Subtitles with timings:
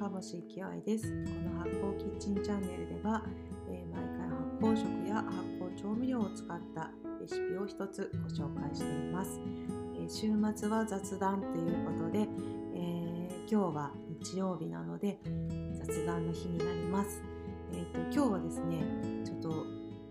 [0.00, 1.12] 深星きあいです。
[1.26, 3.22] この発酵キッチンチャンネルでは、
[3.68, 5.28] えー、毎回発酵食や発
[5.60, 9.38] 酵調味料を使ったレシピを一つご紹介しています、
[9.96, 13.90] えー、週末は雑談ということで、えー、今日は
[14.22, 15.18] 日曜日なので
[15.74, 17.22] 雑談の日になります。
[17.74, 18.82] えーと、と今日はですね
[19.26, 19.66] ちょっと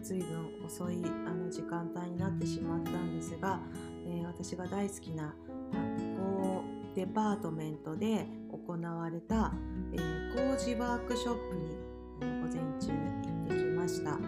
[0.00, 3.58] 随分遅いあの時間帯になってしまったんですが、
[4.06, 5.34] えー、私が大好きな
[5.72, 6.62] 発酵
[6.94, 8.28] デパートメントで
[8.66, 9.52] 行われた、
[9.92, 14.18] えー、工事ワークショップに午前中行ってきました、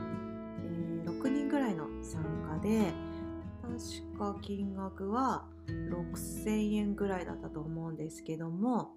[0.62, 2.92] えー、6人ぐらいの参加で
[3.62, 8.92] 確か金額は6000円ぐらいだったと思うんですけども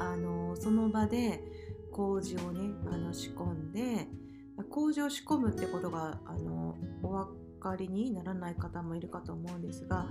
[0.00, 1.42] あのその場で
[1.92, 4.08] 麹をねあの仕込んで
[4.70, 10.06] 麹を仕込むってことがあのお分かりにならない方もいるかと思うんですが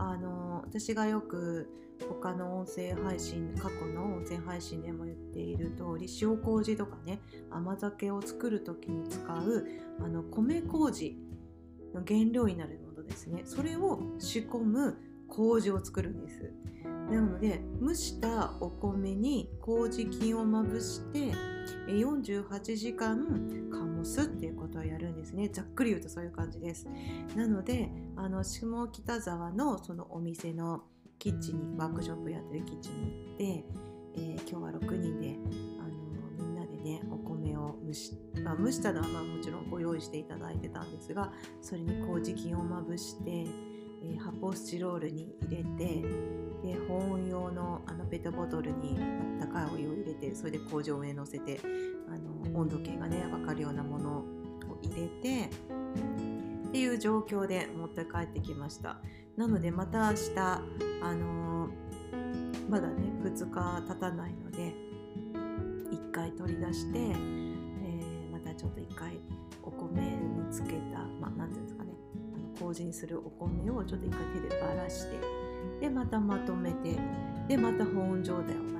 [0.00, 1.68] あの私がよく
[2.08, 9.66] 他の音声配信過去の音声配信でも言っている通り塩麹とかね甘酒を作る時に使う
[10.00, 11.18] あの米麹
[11.94, 13.42] の原料になるものですね。
[13.44, 14.96] それを仕込む
[15.28, 16.50] 麹を作るんです。
[17.10, 21.32] なので蒸したお米に麹菌をまぶして
[21.86, 23.18] 48時間
[23.70, 25.48] 醸すっていうことをやるんですね。
[25.48, 26.88] ざっくり言うとそういう感じです。
[27.36, 30.84] なのであの下北沢のそのお店の
[31.18, 33.64] キッチンにワークショップやってるキッチンに行って、
[34.16, 35.36] えー、今日は6人で
[35.78, 35.90] あの
[36.38, 38.12] みんなでねお米を蒸し、
[38.42, 43.46] まあ、蒸したのはまあもちろんご用意していただいてたんですがそれに麹菌をまぶして、
[44.02, 46.02] え、発泡スチロールに入れて
[46.62, 48.98] で保温用のあのペットボトルに
[49.40, 49.49] あったかいお湯を入れ
[50.34, 51.60] それで工場へ乗せて
[52.08, 54.24] あの温度計がね分かるようなものを
[54.82, 55.50] 入れて
[56.68, 58.98] っていう状況で持って帰ってきました。
[59.36, 60.38] なのでまた明日
[61.02, 61.68] あの
[62.68, 64.74] まだね2日経たないので
[65.90, 69.18] 1回取り出して、えー、またちょっと1回
[69.62, 71.90] お米につけたまあ何て言うんですかね
[72.34, 75.18] あの麹にするお米をちょっと1回手でばらして
[75.80, 76.98] でまたまとめて
[77.48, 78.79] でまた保温状態をま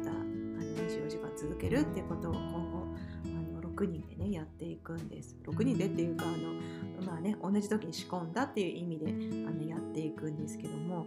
[1.40, 2.86] 続けるっていうことを今後
[3.24, 9.06] あの6人でねやっていくんです6人でっていうかあのまあね同じ時に仕込んだっていう意味で
[9.48, 11.06] あのやっていくんですけども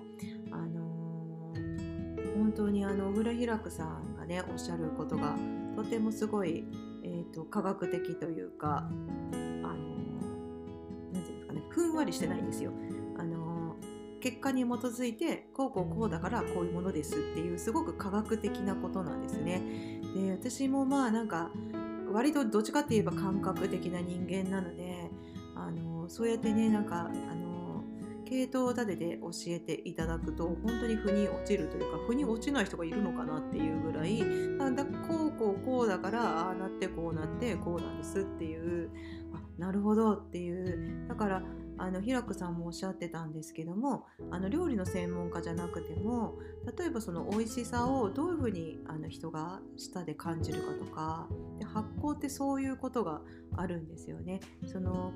[0.52, 5.36] あのー、本当にあの小倉ひらくさんがねおっしゃることが
[5.76, 6.64] とてもすごい、
[7.04, 12.72] えーと、科学的というかあのー、なんていうんですかねふんわりしてないんですよ。
[14.24, 19.62] 結果に基づいてこうこうこうだからこういうものですっていうすごく科学的なことなんですね。
[20.16, 21.52] で私もまあなんか
[22.10, 25.12] 割とどっちかって言えば感覚的な人間なので
[25.56, 27.84] あのそうやってねなんかあの
[28.24, 34.24] 系統を立てて教えていただくと本当に腑に落ちるというか腑に落ちない人がいるのかなっていうぐらい
[34.58, 38.90] なんだこうこうこうだからああなってこうなってこうなんですっていう
[39.34, 41.44] あなるほどっていうだから
[41.78, 46.36] あの平子さんもおっしゃってたんですけどもあの料理の専門家じゃなくても
[46.78, 51.28] 例えばその美味しさをどういうふうにあの人が舌で感じるかとか
[51.60, 53.22] で発酵ってそういうことが
[53.58, 54.40] あるんですよね。
[54.66, 55.14] その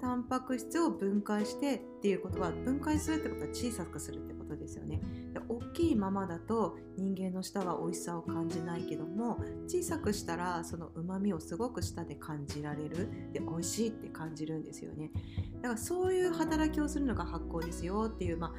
[0.00, 5.00] タンパク質を分解してっていうことは分解するってことは小さくするってことですよね。
[5.32, 15.10] で大きいままだと人間の舌は美味しさを感じないけども小さくしたらそのうまみをすごく舌で感じられるで美味しいって感じるんですよね。
[15.56, 18.54] だからそういう働きをするのが発酵ですよっていう、ま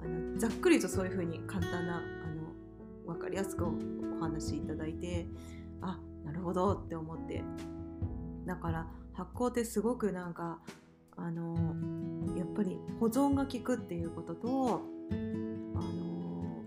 [0.00, 2.00] あ、あのざっくりとそういうふうに簡単なあ
[2.34, 3.72] の分かりやすくお
[4.20, 5.28] 話しいただいて
[5.80, 7.42] あなるほどって思って
[8.46, 8.86] だから
[9.20, 10.58] 発酵ってすごくなんか
[11.16, 11.54] あの
[12.36, 16.62] やっぱり保存が効くっていうこととあの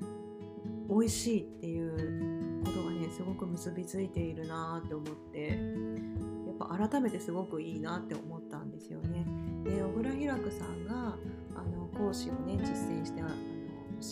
[0.88, 9.26] 美味しいっていうことがねすごく結びついているなって思ってやっぱ改めてすごくいいなって思ったんですよね。
[9.64, 11.18] で小倉ひらくさんが
[11.56, 13.36] あの講師をね実践してあの教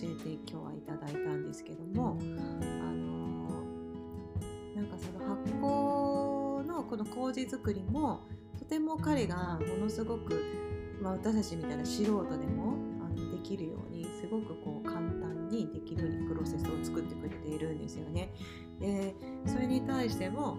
[0.03, 3.31] えて今日はいただいたんですけどもあの
[4.75, 8.21] なんかその発酵のこの麹作りも
[8.71, 10.41] ても彼がものすごく、
[11.01, 18.33] まあ、私たちみたいな素人でもあのできるようにすごくこう簡単にできるようにプロセスを作ってくれているんですよね。
[18.79, 19.13] で
[19.45, 20.55] それに対しても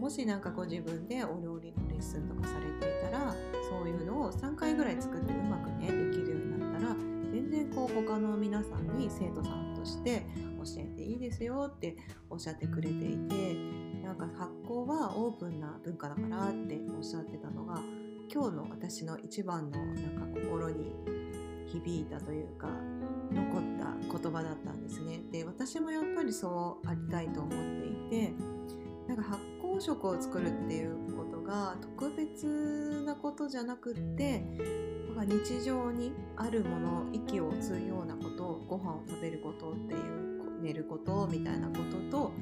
[0.00, 3.36] もし何かご自分でお料理のレッスンとかされていたら
[3.68, 6.96] そういうのを3回ぐらい作ってうまくねできるようになったら
[7.30, 10.26] 全然こう他の皆さんに生徒さんとして
[10.56, 11.96] 教えていいですよって
[12.30, 13.56] おっしゃってくれていて
[14.02, 17.80] なんか発酵はオープンな文化だからっておっしゃってたのが
[18.32, 20.94] 今日の私の一番のなんか心に
[21.66, 22.68] 響いたというか
[23.30, 25.20] 残った言葉だったんですね。
[25.30, 28.32] で私もやっぱりそうありたいと思っていて
[29.06, 34.40] なんか発酵食を作るっていうことが特別なことじゃなくって
[35.14, 42.32] なんか日常にあるもの息を吸うようなことご飯を食べることっていう寝ることみたいなことと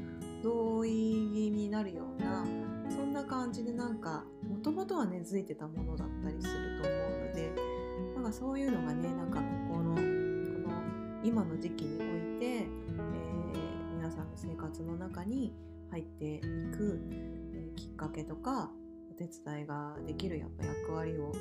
[0.43, 2.45] 同意気になるような
[2.89, 7.53] そんな感じでなんかもともとは根付いてたものだったりすると思うので
[8.15, 9.45] なんかそういうのがねなんかこ
[9.75, 10.03] このこの
[11.23, 15.55] 今の時期において、えー、皆さんの生活の中に
[15.91, 17.01] 入っていく、
[17.53, 18.71] えー、きっかけとか
[19.11, 21.33] お手伝いができるやっぱ役割を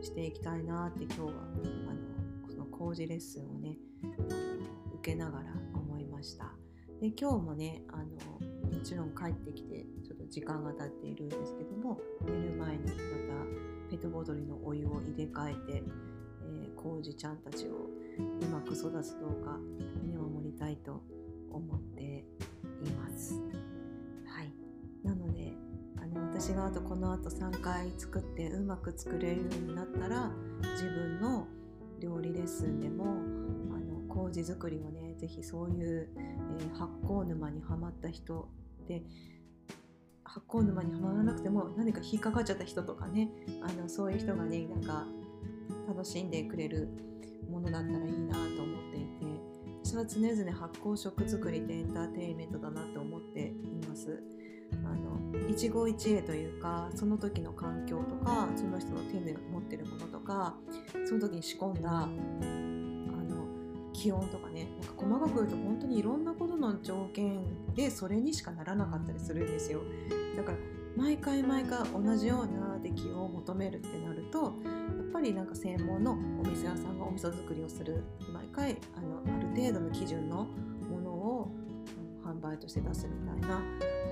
[0.00, 3.76] していきたいなって今日はあのこの工事レッスンをね
[4.94, 6.51] 受けながら思いました。
[7.02, 8.04] で今日もねあの
[8.70, 12.96] もちろん帰ってきてちょっと時間が経っているんですけども寝る前にまた
[13.90, 15.82] ペットボトルのお湯を入れ替えて、
[16.44, 17.90] えー、コウジちゃんたちを
[18.40, 19.58] うまく育つどうか
[20.04, 21.02] 見守りたいと
[21.50, 22.24] 思って
[22.84, 23.34] います。
[24.24, 24.52] はい、
[25.02, 25.54] なので
[26.00, 30.30] あの私があとこのあと3回作ってうまく作れるようになったら
[30.74, 31.48] 自分の
[31.98, 33.06] 料理レッスンでも
[33.74, 38.48] あの麹作りをね是非そういう、えー、発酵沼にはまった人
[38.88, 39.02] で
[40.24, 43.28] 発酵沼にはまらなくても何か引っかかっちゃった人とかね
[43.62, 45.06] あのそういう人がねなんか
[45.86, 46.88] 楽しんでくれる
[47.50, 49.26] ものだったらいいなと思っていて
[49.84, 54.22] 私は常々発酵食作りってエンターテインメントだなと思っています。
[54.84, 60.54] あの一期一会というかその時の環境とかその人の手に持ってるものとか
[61.06, 63.46] その時に仕込んだあの
[63.92, 64.66] 気温とかね
[65.02, 67.42] 細かく言うと本当にいろんなことの条件
[67.74, 69.80] でそれにしかならなかったりするんですよ。
[70.36, 70.58] だから
[70.96, 74.52] 毎回毎回同じような出来を求めるってなるとやっ
[75.12, 76.16] ぱりなんか専門のお
[76.46, 80.48] 店屋さんがお味噌作りをする毎回あのある程度の基準の
[80.90, 81.50] ものを
[82.24, 83.60] 販売として出すみたいな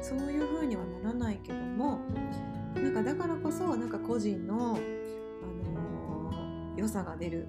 [0.02, 2.00] そういう風にはならないけども
[2.74, 7.46] なんかだからこそなんか個人の、あのー、良さが出る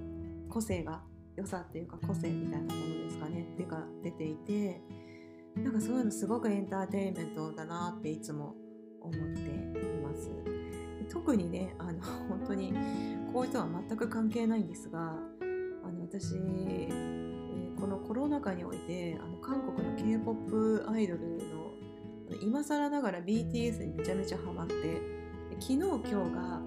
[0.48, 1.00] 個性が
[1.36, 4.80] 良さっていうか個性みたいなものですかねっていうか出ていて
[5.56, 8.54] なんかそういうのすごくエンターテインメントだなっていつも
[9.00, 10.30] 思っています。
[11.10, 12.72] 特にねあの 本当に
[13.32, 15.18] こういう人は全く関係ないんですが
[15.84, 16.36] あの私、
[17.78, 20.34] このコロナ禍においてあの韓国の k p o
[20.86, 21.72] p アイドルの
[22.40, 24.74] 今更ながら BTS にめちゃめちゃハマって
[25.60, 26.62] 昨日今日が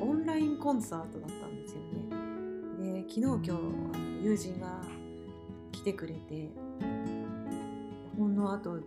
[0.00, 3.02] オンラインコンサートだったんですよね。
[3.02, 4.80] で昨日今日友人が
[5.72, 6.48] 来てくれて
[8.16, 8.78] ほんのあと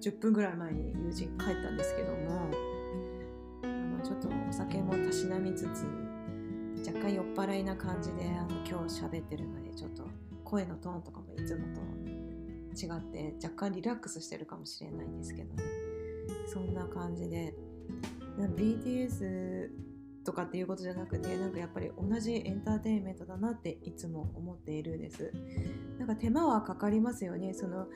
[0.00, 2.50] 10分ぐらい前に友人帰ったんですけども
[3.62, 5.84] あのちょっとお酒もたしなみつつ
[6.88, 10.04] 若干酔っ払いな感じであの今日喋ってるのでちょっと
[10.44, 11.80] 声のトーンとかもいつもと
[12.76, 15.62] 違って若干リラックスしてるかもしれないんですけどね。
[16.46, 17.54] そんな感じで
[18.38, 19.68] BTS
[20.26, 25.32] とかっていうことじゃなくてなんかやっぱり同じエンターテインメントだなっていつも思っているんです。
[25.98, 27.54] なんか手間はかかりますよね。
[27.54, 27.86] その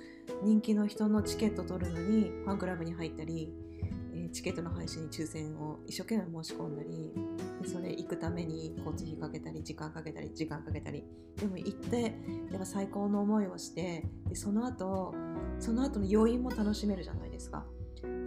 [0.43, 3.53] 人気の人のチケット取るのにファンクラブに入ったり、
[4.15, 7.13] えチケットの配信に抽選を一生懸命申し込んだり
[7.67, 11.05] それ行くために交通費かけたり時間かけたり時間かけたり。
[11.37, 12.03] でも行って
[12.51, 15.15] やっぱ最高の思いをしてでその後
[15.59, 17.67] その後の余韻も楽しめるじゃないですか。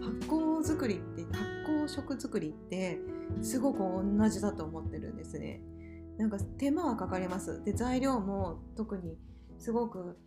[0.01, 3.00] 発酵作りって発酵食作りって
[3.42, 5.62] すごく同じだと思ってるんですね。
[6.18, 7.63] なんか手間はかかります。
[7.63, 9.18] で材料も特に
[9.58, 10.18] すごく、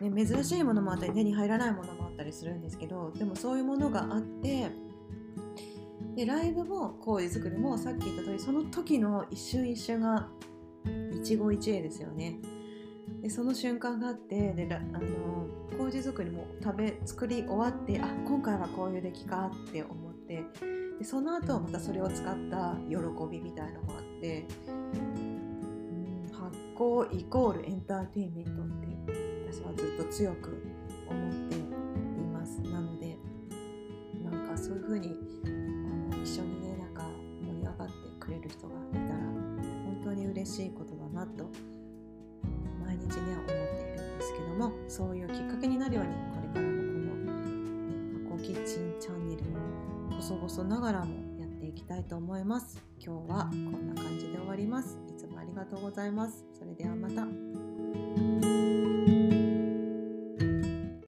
[0.00, 4.68] ね、珍しいものもあったり手に入らないものもあったりするんですけどでもそういうものがあって
[6.14, 10.28] でライブも工事作りもさっき言った通りその時の一瞬一瞬が
[11.12, 12.38] 一期一会ですよね。
[13.22, 15.46] でその瞬間があってであの
[15.76, 20.42] 麹作りも食べ作り終わってあ今回はこういう出来かって思って
[20.98, 22.96] でその後またそれを使った喜
[23.30, 24.46] びみたいのもあって
[26.32, 28.88] 発酵イコールエンターテインメントって
[29.52, 30.62] 私はずっと強く
[31.08, 31.58] 思ってい
[32.32, 32.60] ます。
[32.60, 33.18] なので
[34.24, 35.48] なんかそういうふうにあ
[36.16, 37.02] の一緒にねなんか
[37.42, 39.20] 盛り上がってくれる人がいたら
[39.84, 41.69] 本当に嬉しいことだなと毎
[44.60, 46.70] もそういうきっかけになるようにこれからも
[47.08, 47.18] こ
[48.18, 49.42] の「箱キッチンチャンネル」
[50.12, 52.82] を細々ながらもやっていきたいと思います。
[52.98, 54.98] 今日はこんな感じで終わります。
[55.08, 56.44] いつもありがとうございます。
[56.52, 57.49] それではまた。